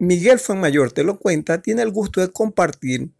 Miguel 0.00 0.38
Fuenmayor 0.38 0.92
te 0.92 1.04
lo 1.04 1.18
cuenta, 1.18 1.60
tiene 1.60 1.82
el 1.82 1.90
gusto 1.90 2.22
de 2.22 2.32
compartir 2.32 3.10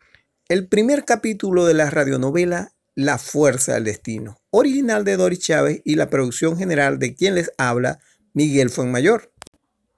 el 0.49 0.67
primer 0.67 1.05
capítulo 1.05 1.67
de 1.67 1.75
la 1.75 1.91
radionovela 1.91 2.73
La 2.95 3.19
Fuerza 3.19 3.75
del 3.75 3.85
Destino, 3.85 4.41
original 4.49 5.05
de 5.05 5.19
Doris 5.19 5.41
Chávez 5.41 5.83
y 5.85 5.97
la 5.97 6.09
producción 6.09 6.57
general 6.57 6.99
de 6.99 7.15
quien 7.15 7.35
les 7.35 7.53
habla, 7.59 8.01
Miguel 8.33 8.71
Fuenmayor. 8.71 9.31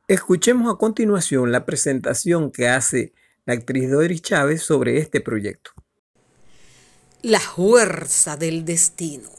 Escuchemos 0.08 0.74
a 0.74 0.76
continuación 0.76 1.52
la 1.52 1.64
presentación 1.66 2.50
que 2.50 2.66
hace 2.66 3.12
la 3.46 3.54
actriz 3.54 3.88
Doris 3.88 4.20
Chávez 4.20 4.64
sobre 4.64 4.98
este 4.98 5.20
proyecto. 5.20 5.70
La 7.22 7.38
fuerza 7.38 8.36
del 8.36 8.64
destino. 8.64 9.30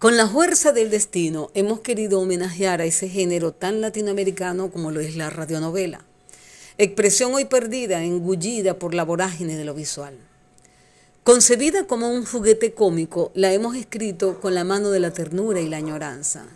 Con 0.00 0.16
la 0.16 0.26
fuerza 0.26 0.72
del 0.72 0.90
destino 0.90 1.52
hemos 1.54 1.82
querido 1.82 2.18
homenajear 2.18 2.80
a 2.80 2.84
ese 2.84 3.08
género 3.08 3.52
tan 3.52 3.80
latinoamericano 3.80 4.72
como 4.72 4.90
lo 4.90 4.98
es 4.98 5.14
la 5.14 5.30
radionovela 5.30 6.04
expresión 6.78 7.34
hoy 7.34 7.44
perdida, 7.44 8.02
engullida 8.02 8.78
por 8.78 8.94
la 8.94 9.04
vorágine 9.04 9.56
de 9.56 9.64
lo 9.64 9.74
visual. 9.74 10.16
Concebida 11.24 11.86
como 11.86 12.10
un 12.10 12.24
juguete 12.24 12.72
cómico, 12.72 13.30
la 13.34 13.52
hemos 13.52 13.76
escrito 13.76 14.40
con 14.40 14.54
la 14.54 14.64
mano 14.64 14.90
de 14.90 15.00
la 15.00 15.12
ternura 15.12 15.60
y 15.60 15.68
la 15.68 15.76
añoranza. 15.76 16.46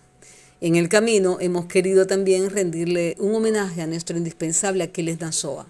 En 0.61 0.75
el 0.75 0.89
camino 0.89 1.37
hemos 1.41 1.67
querido 1.67 2.07
también 2.07 2.51
rendirle 2.51 3.15
un 3.19 3.35
homenaje 3.35 3.83
a 3.83 3.87
nuestro 3.87 4.17
indispensable 4.17 4.83
Aquiles 4.83 5.21
Nazoa. 5.21 5.67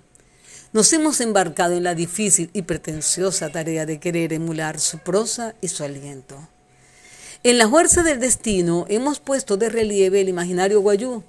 Nos 0.72 0.92
hemos 0.92 1.20
embarcado 1.20 1.74
en 1.74 1.82
la 1.82 1.94
difícil 1.94 2.50
y 2.52 2.62
pretenciosa 2.62 3.50
tarea 3.50 3.84
de 3.84 3.98
querer 3.98 4.32
emular 4.32 4.78
su 4.78 4.98
prosa 4.98 5.54
y 5.60 5.68
su 5.68 5.84
aliento. 5.84 6.36
En 7.42 7.58
la 7.58 7.68
fuerza 7.68 8.02
del 8.02 8.20
destino 8.20 8.86
hemos 8.88 9.20
puesto 9.20 9.56
de 9.56 9.68
relieve 9.68 10.20
el 10.20 10.28
imaginario 10.28 10.80
guayú, 10.80 11.22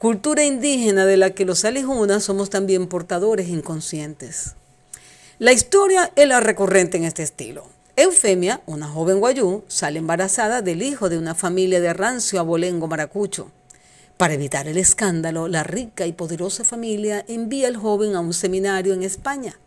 cultura 0.00 0.42
indígena 0.44 1.04
de 1.04 1.18
la 1.18 1.34
que 1.34 1.44
los 1.44 1.66
alijunas 1.66 2.24
somos 2.24 2.48
también 2.48 2.86
portadores 2.86 3.50
inconscientes. 3.50 4.54
La 5.38 5.52
historia 5.52 6.10
es 6.16 6.26
la 6.26 6.40
recurrente 6.40 6.96
en 6.96 7.04
este 7.04 7.22
estilo. 7.22 7.66
Eufemia, 7.96 8.62
una 8.64 8.88
joven 8.88 9.20
guayú, 9.20 9.62
sale 9.68 9.98
embarazada 9.98 10.62
del 10.62 10.80
hijo 10.82 11.10
de 11.10 11.18
una 11.18 11.34
familia 11.34 11.82
de 11.82 11.92
rancio 11.92 12.40
abolengo 12.40 12.88
maracucho. 12.88 13.50
Para 14.16 14.32
evitar 14.32 14.66
el 14.68 14.78
escándalo, 14.78 15.48
la 15.48 15.64
rica 15.64 16.06
y 16.06 16.12
poderosa 16.12 16.64
familia 16.64 17.22
envía 17.28 17.68
al 17.68 17.76
joven 17.76 18.16
a 18.16 18.20
un 18.20 18.32
seminario 18.32 18.94
en 18.94 19.02
España. 19.02 19.58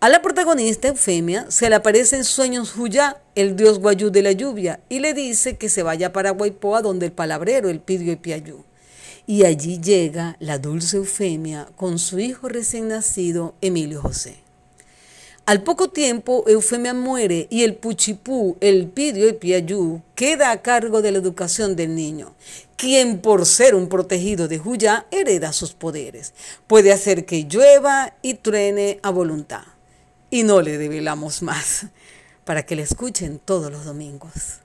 A 0.00 0.08
la 0.08 0.22
protagonista 0.22 0.88
Eufemia 0.88 1.50
se 1.50 1.68
le 1.68 1.76
aparece 1.76 2.16
en 2.16 2.24
sueños 2.24 2.72
Juyá, 2.72 3.18
el 3.34 3.56
dios 3.56 3.78
guayú 3.78 4.08
de 4.08 4.22
la 4.22 4.32
lluvia, 4.32 4.80
y 4.88 5.00
le 5.00 5.12
dice 5.12 5.58
que 5.58 5.68
se 5.68 5.82
vaya 5.82 6.14
para 6.14 6.30
Guaypoa 6.30 6.80
donde 6.80 7.04
el 7.04 7.12
palabrero, 7.12 7.68
el 7.68 7.80
pidio 7.80 8.10
y 8.10 8.16
piayú 8.16 8.64
y 9.26 9.44
allí 9.44 9.80
llega 9.80 10.36
la 10.38 10.58
dulce 10.58 10.98
Eufemia 10.98 11.68
con 11.76 11.98
su 11.98 12.18
hijo 12.18 12.48
recién 12.48 12.88
nacido, 12.88 13.54
Emilio 13.60 14.02
José. 14.02 14.36
Al 15.46 15.62
poco 15.62 15.90
tiempo, 15.90 16.44
Eufemia 16.46 16.94
muere 16.94 17.48
y 17.50 17.64
el 17.64 17.74
Puchipú, 17.74 18.56
el 18.60 18.86
Pidio 18.86 19.28
y 19.28 19.34
Piayú 19.34 20.00
queda 20.14 20.50
a 20.50 20.62
cargo 20.62 21.02
de 21.02 21.12
la 21.12 21.18
educación 21.18 21.76
del 21.76 21.94
niño, 21.94 22.34
quien 22.76 23.20
por 23.20 23.44
ser 23.44 23.74
un 23.74 23.90
protegido 23.90 24.48
de 24.48 24.58
Juyá 24.58 25.06
hereda 25.10 25.52
sus 25.52 25.72
poderes. 25.72 26.32
Puede 26.66 26.92
hacer 26.92 27.26
que 27.26 27.44
llueva 27.44 28.14
y 28.22 28.34
truene 28.34 29.00
a 29.02 29.10
voluntad. 29.10 29.64
Y 30.30 30.44
no 30.44 30.62
le 30.62 30.78
develamos 30.78 31.42
más, 31.42 31.86
para 32.44 32.64
que 32.64 32.74
le 32.74 32.82
escuchen 32.82 33.38
todos 33.38 33.70
los 33.70 33.84
domingos. 33.84 34.60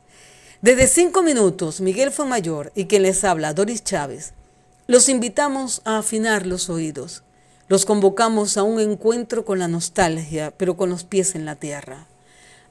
Desde 0.62 0.88
cinco 0.88 1.24
minutos, 1.24 1.82
Miguel 1.82 2.12
fue 2.12 2.26
mayor 2.26 2.72
y 2.74 2.86
quien 2.86 3.04
les 3.04 3.26
habla, 3.26 3.54
Doris 3.54 3.84
Chávez, 3.84 4.34
los 4.90 5.08
invitamos 5.08 5.84
a 5.86 6.00
afinar 6.00 6.48
los 6.48 6.68
oídos. 6.68 7.22
Los 7.68 7.86
convocamos 7.86 8.58
a 8.58 8.64
un 8.64 8.80
encuentro 8.80 9.46
con 9.46 9.60
la 9.60 9.68
nostalgia, 9.68 10.50
pero 10.58 10.78
con 10.78 10.90
los 10.90 11.04
pies 11.04 11.36
en 11.36 11.46
la 11.46 11.56
tierra. 11.56 12.08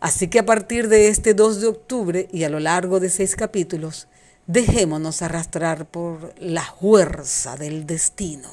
Así 0.01 0.27
que 0.27 0.41
a 0.41 0.45
partir 0.45 0.89
de 0.89 1.07
este 1.11 1.33
2 1.33 1.61
de 1.61 1.69
octubre 1.69 2.29
y 2.33 2.43
a 2.43 2.49
lo 2.49 2.59
largo 2.59 2.99
de 2.99 3.09
seis 3.09 3.37
capítulos, 3.37 4.09
dejémonos 4.49 5.23
arrastrar 5.23 5.87
por 5.87 6.35
la 6.41 6.65
fuerza 6.65 7.57
del 7.57 7.87
destino. 7.87 8.49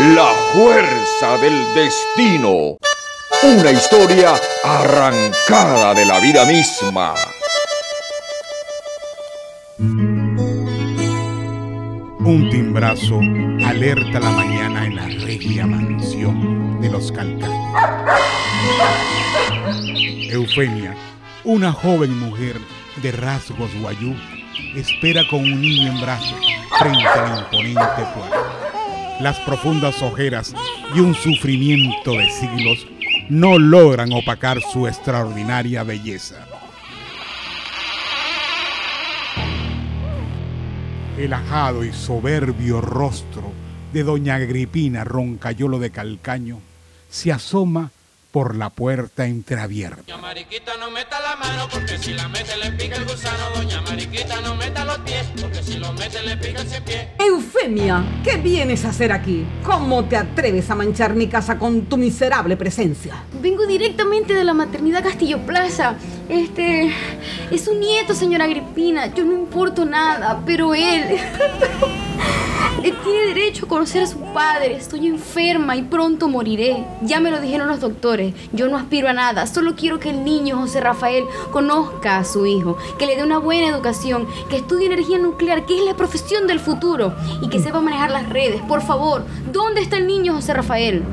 La 0.00 0.34
fuerza 0.52 1.38
del 1.38 1.74
destino. 1.74 2.76
Una 3.44 3.72
historia 3.72 4.32
arrancada 4.64 5.92
de 5.92 6.06
la 6.06 6.18
vida 6.18 6.46
misma. 6.46 7.14
Un 12.20 12.48
timbrazo 12.50 13.20
alerta 13.66 14.18
la 14.18 14.30
mañana 14.30 14.86
en 14.86 14.96
la 14.96 15.06
regia 15.26 15.66
mansión 15.66 16.80
de 16.80 16.88
los 16.88 17.12
Calcaños. 17.12 17.52
Eufemia, 20.30 20.96
una 21.44 21.70
joven 21.70 22.18
mujer 22.18 22.58
de 23.02 23.12
rasgos 23.12 23.70
guayú, 23.78 24.16
espera 24.74 25.22
con 25.28 25.40
un 25.40 25.60
niño 25.60 25.92
en 25.92 26.00
brazos 26.00 26.40
frente 26.78 27.06
a 27.06 27.28
la 27.28 27.38
imponente 27.40 28.04
puerta. 28.14 29.20
Las 29.20 29.38
profundas 29.40 30.00
ojeras 30.00 30.54
y 30.94 31.00
un 31.00 31.14
sufrimiento 31.14 32.12
de 32.12 32.30
siglos 32.30 32.86
no 33.28 33.58
logran 33.58 34.12
opacar 34.12 34.60
su 34.60 34.86
extraordinaria 34.86 35.82
belleza. 35.82 36.46
El 41.18 41.32
ajado 41.32 41.84
y 41.84 41.92
soberbio 41.92 42.80
rostro 42.80 43.52
de 43.92 44.02
doña 44.02 44.34
Agripina 44.34 45.04
Roncayolo 45.04 45.78
de 45.78 45.90
Calcaño 45.90 46.58
se 47.08 47.32
asoma 47.32 47.92
por 48.34 48.56
la 48.56 48.68
puerta 48.68 49.26
entreabierta. 49.26 50.02
Doña 50.08 50.20
Mariquita 50.20 50.72
no 50.80 50.90
meta 50.90 51.20
la 51.20 51.36
mano 51.36 51.68
porque 51.70 51.96
si 51.98 52.14
la 52.14 52.26
mete 52.26 52.56
le 52.56 52.72
pica 52.72 52.96
el 52.96 53.04
gusano. 53.04 53.50
Doña 53.54 53.80
Mariquita 53.82 54.40
no 54.40 54.56
meta 54.56 54.84
los 54.84 54.98
pies 54.98 55.24
porque 55.40 55.62
si 55.62 55.78
los 55.78 55.94
mete 55.94 56.20
le 56.20 56.36
pica 56.38 56.62
el 56.62 56.82
pie. 56.82 57.10
Eufemia, 57.20 58.04
¿qué 58.24 58.36
vienes 58.38 58.84
a 58.84 58.88
hacer 58.88 59.12
aquí? 59.12 59.46
¿Cómo 59.62 60.06
te 60.06 60.16
atreves 60.16 60.68
a 60.68 60.74
manchar 60.74 61.14
mi 61.14 61.28
casa 61.28 61.60
con 61.60 61.82
tu 61.82 61.96
miserable 61.96 62.56
presencia? 62.56 63.22
Vengo 63.40 63.68
directamente 63.68 64.34
de 64.34 64.42
la 64.42 64.52
maternidad 64.52 65.04
Castillo 65.04 65.38
Plaza. 65.46 65.94
Este 66.28 66.92
es 67.52 67.64
su 67.64 67.74
nieto, 67.74 68.16
señora 68.16 68.46
Agripina. 68.46 69.14
Yo 69.14 69.24
no 69.24 69.32
importo 69.32 69.84
nada, 69.84 70.42
pero 70.44 70.74
él 70.74 71.20
él 72.84 72.94
tiene 73.02 73.34
derecho 73.34 73.64
a 73.64 73.68
conocer 73.68 74.02
a 74.02 74.06
su 74.06 74.18
padre. 74.34 74.76
Estoy 74.76 75.06
enferma 75.06 75.74
y 75.74 75.82
pronto 75.82 76.28
moriré. 76.28 76.84
Ya 77.00 77.18
me 77.18 77.30
lo 77.30 77.40
dijeron 77.40 77.66
los 77.66 77.80
doctores. 77.80 78.34
Yo 78.52 78.68
no 78.68 78.76
aspiro 78.76 79.08
a 79.08 79.14
nada. 79.14 79.46
Solo 79.46 79.74
quiero 79.74 79.98
que 79.98 80.10
el 80.10 80.22
niño 80.22 80.58
José 80.58 80.80
Rafael 80.82 81.24
conozca 81.50 82.18
a 82.18 82.24
su 82.24 82.44
hijo, 82.44 82.76
que 82.98 83.06
le 83.06 83.16
dé 83.16 83.24
una 83.24 83.38
buena 83.38 83.68
educación, 83.68 84.26
que 84.50 84.56
estudie 84.56 84.86
energía 84.86 85.16
nuclear, 85.18 85.64
que 85.64 85.78
es 85.78 85.84
la 85.86 85.96
profesión 85.96 86.46
del 86.46 86.60
futuro, 86.60 87.14
y 87.40 87.48
que 87.48 87.58
sepa 87.58 87.80
manejar 87.80 88.10
las 88.10 88.28
redes. 88.28 88.60
Por 88.68 88.82
favor, 88.82 89.24
¿dónde 89.50 89.80
está 89.80 89.96
el 89.96 90.06
niño 90.06 90.34
José 90.34 90.52
Rafael? 90.52 91.04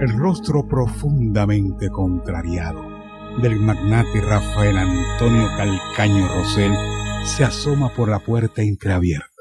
El 0.00 0.18
rostro 0.18 0.66
profundamente 0.66 1.88
contrariado 1.88 2.82
del 3.40 3.60
magnate 3.60 4.20
Rafael 4.20 4.76
Antonio 4.76 5.46
Calcaño 5.56 6.26
Rosel 6.26 6.72
se 7.24 7.44
asoma 7.44 7.90
por 7.90 8.08
la 8.08 8.18
puerta 8.18 8.60
entreabierta. 8.62 9.31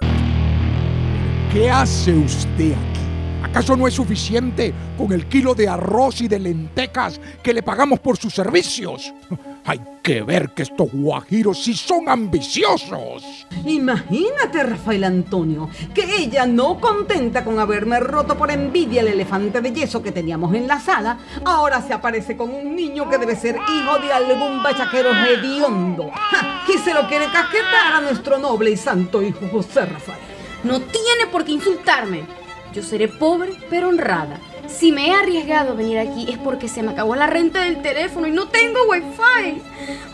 ¿Qué 1.51 1.69
hace 1.69 2.13
usted 2.13 2.71
aquí? 2.71 3.01
¿Acaso 3.43 3.75
no 3.75 3.85
es 3.85 3.93
suficiente 3.93 4.73
con 4.97 5.11
el 5.11 5.25
kilo 5.25 5.53
de 5.53 5.67
arroz 5.67 6.21
y 6.21 6.29
de 6.29 6.39
lentecas 6.39 7.19
que 7.43 7.53
le 7.53 7.61
pagamos 7.61 7.99
por 7.99 8.15
sus 8.15 8.33
servicios? 8.33 9.13
Hay 9.65 9.81
que 10.01 10.21
ver 10.21 10.51
que 10.51 10.63
estos 10.63 10.89
guajiros 10.93 11.61
sí 11.61 11.73
son 11.73 12.07
ambiciosos. 12.07 13.45
Imagínate, 13.65 14.63
Rafael 14.63 15.03
Antonio, 15.03 15.69
que 15.93 16.21
ella 16.23 16.45
no 16.45 16.79
contenta 16.79 17.43
con 17.43 17.59
haberme 17.59 17.99
roto 17.99 18.37
por 18.37 18.49
envidia 18.49 19.01
el 19.01 19.09
elefante 19.09 19.59
de 19.59 19.73
yeso 19.73 20.01
que 20.01 20.13
teníamos 20.13 20.55
en 20.55 20.67
la 20.67 20.79
sala, 20.79 21.17
ahora 21.43 21.81
se 21.81 21.91
aparece 21.91 22.37
con 22.37 22.49
un 22.49 22.73
niño 22.73 23.09
que 23.09 23.17
debe 23.17 23.35
ser 23.35 23.57
hijo 23.57 23.99
de 23.99 24.13
algún 24.13 24.63
bachaquero 24.63 25.09
hediondo. 25.11 26.11
Y 26.73 26.77
se 26.77 26.93
lo 26.93 27.05
quiere 27.09 27.25
casquetar 27.25 27.95
a 27.95 27.99
nuestro 27.99 28.37
noble 28.37 28.71
y 28.71 28.77
santo 28.77 29.21
hijo 29.21 29.45
José 29.51 29.85
Rafael. 29.85 30.30
No 30.63 30.79
tiene 30.79 31.27
por 31.31 31.43
qué 31.45 31.53
insultarme. 31.53 32.25
Yo 32.73 32.83
seré 32.83 33.07
pobre 33.07 33.53
pero 33.69 33.89
honrada. 33.89 34.39
Si 34.67 34.91
me 34.91 35.07
he 35.07 35.11
arriesgado 35.11 35.71
a 35.71 35.75
venir 35.75 35.99
aquí 35.99 36.27
es 36.29 36.37
porque 36.37 36.69
se 36.69 36.81
me 36.81 36.91
acabó 36.91 37.15
la 37.15 37.27
renta 37.27 37.63
del 37.63 37.81
teléfono 37.81 38.27
y 38.27 38.31
no 38.31 38.47
tengo 38.47 38.79
wifi. 38.89 39.61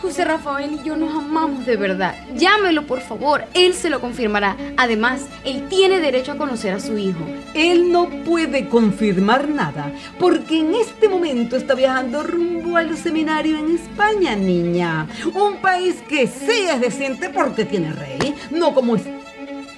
José 0.02 0.26
Rafael 0.26 0.80
y 0.80 0.88
yo 0.88 0.96
nos 0.96 1.14
amamos 1.14 1.66
de 1.66 1.76
verdad. 1.76 2.16
Llámelo, 2.34 2.88
por 2.88 3.02
favor. 3.02 3.44
Él 3.54 3.74
se 3.74 3.90
lo 3.90 4.02
confirmará. 4.02 4.58
Además, 4.78 5.28
él 5.46 5.68
tiene 5.70 6.00
derecho 6.00 6.32
a 6.32 6.38
conocer 6.38 6.74
a 6.74 6.80
su 6.80 6.98
hijo. 6.98 7.26
Él 7.54 7.92
no 7.92 8.10
puede 8.24 8.68
confirmar 8.68 9.48
nada 9.48 9.92
porque 10.18 10.60
en 10.60 10.74
este 10.74 11.08
momento 11.08 11.56
está 11.56 11.76
viajando 11.76 12.24
rumbo 12.24 12.78
al 12.78 12.98
seminario 12.98 13.58
en 13.58 13.76
España, 13.76 14.36
niña. 14.36 15.08
Un 15.36 15.58
país 15.58 15.98
que 16.10 16.28
sí 16.28 16.68
es 16.72 16.82
decente 16.82 17.30
porque 17.30 17.66
tiene 17.66 17.94
rey, 17.94 18.36
no 18.50 18.74
como 18.74 18.98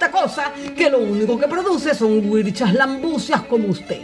esta 0.00 0.10
cosa 0.10 0.50
que 0.74 0.88
lo 0.88 0.98
único 0.98 1.38
que 1.38 1.46
produce 1.46 1.94
son 1.94 2.26
huirchas 2.30 2.72
lambucias 2.72 3.42
como 3.42 3.68
usted. 3.68 4.00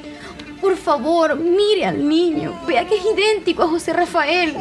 Por 0.61 0.77
favor, 0.77 1.37
mire 1.37 1.87
al 1.87 2.07
niño. 2.07 2.53
Vea 2.67 2.87
que 2.87 2.97
es 2.97 3.03
idéntico 3.03 3.63
a 3.63 3.69
José 3.69 3.95
Rafael. 3.95 4.55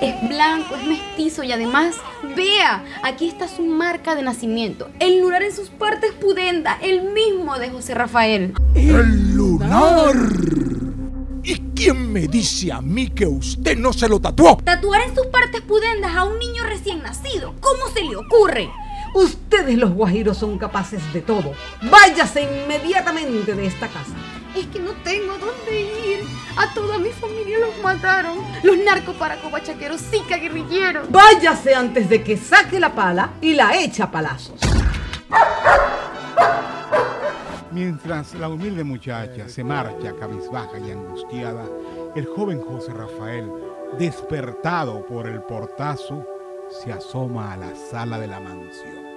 Es 0.00 0.26
blanco, 0.26 0.74
es 0.74 0.86
mestizo 0.86 1.42
y 1.42 1.52
además, 1.52 1.96
vea, 2.34 2.82
aquí 3.02 3.28
está 3.28 3.46
su 3.46 3.62
marca 3.62 4.14
de 4.14 4.22
nacimiento. 4.22 4.88
El 5.00 5.20
lunar 5.20 5.42
en 5.42 5.54
sus 5.54 5.68
partes 5.68 6.12
pudenda, 6.12 6.78
el 6.80 7.02
mismo 7.12 7.58
de 7.58 7.68
José 7.68 7.92
Rafael. 7.92 8.54
¡El 8.74 9.34
lunar! 9.34 10.16
¿Y 11.44 11.56
quién 11.74 12.10
me 12.10 12.26
dice 12.26 12.72
a 12.72 12.80
mí 12.80 13.08
que 13.08 13.26
usted 13.26 13.76
no 13.76 13.92
se 13.92 14.08
lo 14.08 14.18
tatuó? 14.18 14.56
Tatuar 14.64 15.02
en 15.02 15.14
sus 15.14 15.26
partes 15.26 15.60
pudendas 15.60 16.16
a 16.16 16.24
un 16.24 16.38
niño 16.38 16.62
recién 16.64 17.02
nacido. 17.02 17.54
¿Cómo 17.60 17.88
se 17.92 18.02
le 18.02 18.16
ocurre? 18.16 18.70
Ustedes 19.14 19.76
los 19.78 19.92
guajiros 19.92 20.38
son 20.38 20.58
capaces 20.58 21.12
de 21.12 21.22
todo. 21.22 21.52
Váyase 21.90 22.42
inmediatamente 22.42 23.54
de 23.54 23.66
esta 23.66 23.88
casa. 23.88 24.14
Es 24.54 24.66
que 24.66 24.80
no 24.80 24.92
tengo 25.04 25.38
dónde 25.38 25.80
ir. 25.80 26.24
A 26.56 26.72
toda 26.74 26.98
mi 26.98 27.10
familia 27.10 27.58
los 27.58 27.82
mataron. 27.82 28.38
Los 28.62 28.76
narcoparacobachaqueros, 28.78 30.00
zika 30.00 30.36
guerrilleros. 30.36 31.10
Váyase 31.10 31.74
antes 31.74 32.08
de 32.08 32.22
que 32.22 32.36
saque 32.36 32.80
la 32.80 32.94
pala 32.94 33.30
y 33.40 33.54
la 33.54 33.76
eche 33.76 34.02
a 34.02 34.10
palazos. 34.10 34.60
Mientras 37.70 38.34
la 38.34 38.48
humilde 38.48 38.82
muchacha 38.82 39.48
se 39.48 39.62
marcha 39.62 40.14
cabizbaja 40.18 40.78
y 40.78 40.90
angustiada, 40.90 41.64
el 42.16 42.26
joven 42.26 42.60
José 42.60 42.92
Rafael, 42.92 43.48
despertado 43.98 45.06
por 45.06 45.28
el 45.28 45.42
portazo, 45.42 46.26
se 46.70 46.92
asoma 46.92 47.52
a 47.52 47.56
la 47.56 47.74
sala 47.74 48.18
de 48.18 48.26
la 48.26 48.40
mansión. 48.40 49.08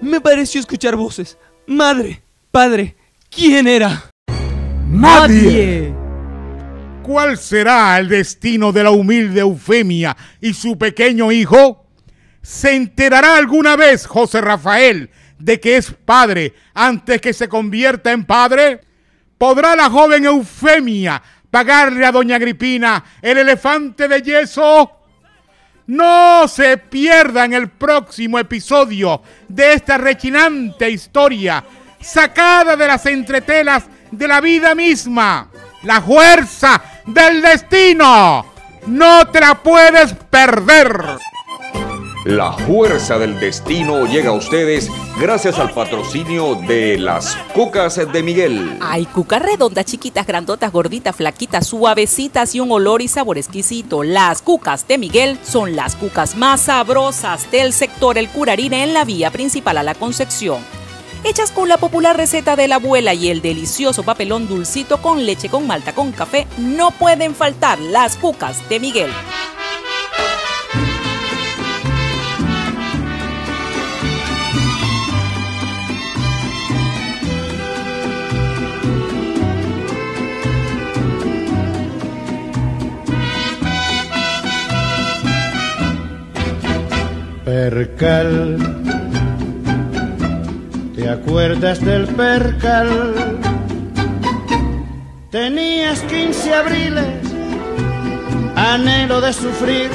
Me 0.00 0.20
pareció 0.20 0.60
escuchar 0.60 0.96
voces. 0.96 1.38
Madre, 1.66 2.22
padre, 2.50 2.96
¿quién 3.30 3.66
era? 3.66 4.10
¡Nadie! 4.88 5.94
¿Cuál 7.02 7.38
será 7.38 7.98
el 7.98 8.08
destino 8.08 8.72
de 8.72 8.84
la 8.84 8.90
humilde 8.90 9.40
Eufemia 9.40 10.16
y 10.40 10.54
su 10.54 10.76
pequeño 10.76 11.32
hijo? 11.32 11.86
¿Se 12.42 12.74
enterará 12.74 13.36
alguna 13.36 13.76
vez 13.76 14.06
José 14.06 14.40
Rafael 14.40 15.10
de 15.38 15.58
que 15.58 15.76
es 15.76 15.92
padre 15.92 16.54
antes 16.74 17.20
que 17.20 17.32
se 17.32 17.48
convierta 17.48 18.12
en 18.12 18.24
padre? 18.24 18.80
¿Podrá 19.38 19.74
la 19.74 19.90
joven 19.90 20.26
Eufemia 20.26 21.22
pagarle 21.50 22.04
a 22.04 22.12
doña 22.12 22.36
Agripina 22.36 23.02
el 23.20 23.38
elefante 23.38 24.06
de 24.06 24.22
yeso? 24.22 25.01
No 25.86 26.46
se 26.48 26.78
pierdan 26.78 27.52
el 27.52 27.68
próximo 27.68 28.38
episodio 28.38 29.22
de 29.48 29.74
esta 29.74 29.98
rechinante 29.98 30.88
historia 30.88 31.64
sacada 32.00 32.76
de 32.76 32.86
las 32.86 33.06
entretelas 33.06 33.84
de 34.10 34.28
la 34.28 34.40
vida 34.40 34.74
misma, 34.74 35.48
la 35.82 36.00
fuerza 36.00 36.82
del 37.06 37.42
destino. 37.42 38.46
No 38.86 39.26
te 39.28 39.40
la 39.40 39.62
puedes 39.62 40.14
perder. 40.30 41.18
La 42.24 42.52
fuerza 42.52 43.18
del 43.18 43.40
destino 43.40 44.06
llega 44.06 44.30
a 44.30 44.34
ustedes 44.34 44.88
gracias 45.18 45.58
al 45.58 45.72
patrocinio 45.72 46.54
de 46.54 46.96
las 46.96 47.34
cucas 47.52 47.96
de 47.96 48.22
Miguel. 48.22 48.78
Hay 48.80 49.06
cucas 49.06 49.42
redondas, 49.42 49.86
chiquitas, 49.86 50.24
grandotas, 50.24 50.70
gorditas, 50.70 51.16
flaquitas, 51.16 51.66
suavecitas 51.66 52.54
y 52.54 52.60
un 52.60 52.70
olor 52.70 53.02
y 53.02 53.08
sabor 53.08 53.38
exquisito. 53.38 54.04
Las 54.04 54.40
cucas 54.40 54.86
de 54.86 54.98
Miguel 54.98 55.36
son 55.42 55.74
las 55.74 55.96
cucas 55.96 56.36
más 56.36 56.60
sabrosas 56.60 57.50
del 57.50 57.72
sector 57.72 58.16
El 58.16 58.28
Curarine 58.28 58.84
en 58.84 58.94
la 58.94 59.04
vía 59.04 59.32
principal 59.32 59.76
a 59.78 59.82
la 59.82 59.96
Concepción. 59.96 60.60
Hechas 61.24 61.50
con 61.50 61.68
la 61.68 61.76
popular 61.76 62.16
receta 62.16 62.54
de 62.54 62.68
la 62.68 62.76
abuela 62.76 63.14
y 63.14 63.30
el 63.30 63.42
delicioso 63.42 64.04
papelón 64.04 64.46
dulcito 64.46 65.02
con 65.02 65.26
leche 65.26 65.48
con 65.48 65.66
malta 65.66 65.92
con 65.92 66.12
café, 66.12 66.46
no 66.56 66.92
pueden 66.92 67.34
faltar 67.34 67.80
las 67.80 68.16
cucas 68.16 68.68
de 68.68 68.78
Miguel. 68.78 69.10
Percal, 87.74 88.58
¿te 90.94 91.08
acuerdas 91.08 91.80
del 91.80 92.06
percal? 92.08 93.14
Tenías 95.30 96.00
15 96.02 96.54
abriles, 96.54 97.32
anhelo 98.56 99.22
de 99.22 99.32
sufrir 99.32 99.88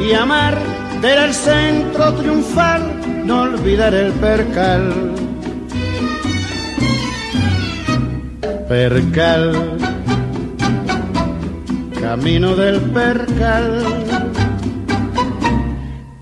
y 0.00 0.14
amar, 0.14 0.56
era 1.02 1.26
el 1.26 1.34
centro 1.34 2.14
triunfal, 2.14 2.80
no 3.26 3.42
olvidar 3.42 3.92
el 3.92 4.12
percal. 4.12 5.12
Percal, 8.66 9.76
camino 12.00 12.56
del 12.56 12.80
percal 12.80 14.22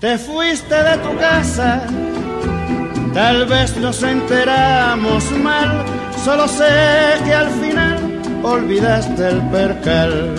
te 0.01 0.17
fuiste 0.17 0.73
de 0.73 0.97
tu 0.97 1.15
casa, 1.15 1.83
tal 3.13 3.45
vez 3.45 3.77
nos 3.77 4.01
enteramos 4.01 5.31
mal, 5.33 5.85
solo 6.25 6.47
sé 6.47 7.21
que 7.23 7.31
al 7.31 7.49
final 7.51 8.19
olvidaste 8.41 9.27
el 9.27 9.41
percal. 9.51 10.33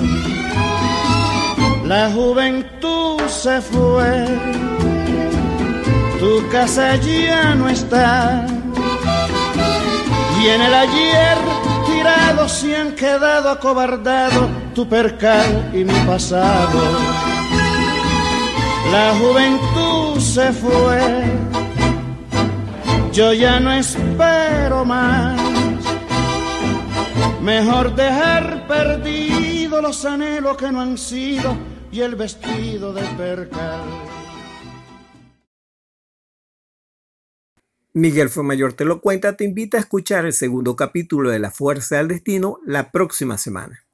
La 1.84 2.10
juventud 2.10 3.20
se 3.28 3.60
fue, 3.60 4.26
tu 6.18 6.48
casa 6.50 6.96
ya 6.96 7.54
no 7.54 7.68
está, 7.68 8.44
y 10.42 10.48
en 10.48 10.60
el 10.60 10.74
ayer 10.74 11.38
tirado 11.86 12.48
se 12.48 12.76
han 12.76 12.92
quedado 12.96 13.50
acobardados 13.50 14.48
tu 14.74 14.88
percal 14.88 15.70
y 15.72 15.84
mi 15.84 15.98
pasado 16.04 17.31
la 18.92 19.14
juventud 19.14 20.20
se 20.20 20.52
fue, 20.52 21.00
yo 23.10 23.32
ya 23.32 23.58
no 23.58 23.72
espero 23.72 24.84
más. 24.84 25.40
Mejor 27.40 27.94
dejar 27.96 28.66
perdido 28.68 29.80
los 29.80 30.04
anhelos 30.04 30.58
que 30.58 30.70
no 30.70 30.82
han 30.82 30.98
sido 30.98 31.56
y 31.90 32.00
el 32.00 32.14
vestido 32.14 32.92
de 32.92 33.02
percal. 33.16 33.80
Miguel 37.94 38.30
Mayor 38.42 38.74
te 38.74 38.84
lo 38.84 39.00
cuenta, 39.00 39.36
te 39.36 39.44
invita 39.44 39.76
a 39.78 39.80
escuchar 39.80 40.24
el 40.24 40.32
segundo 40.32 40.76
capítulo 40.76 41.30
de 41.30 41.38
La 41.38 41.50
Fuerza 41.50 41.96
del 41.96 42.08
Destino 42.08 42.58
la 42.64 42.90
próxima 42.90 43.36
semana. 43.36 43.84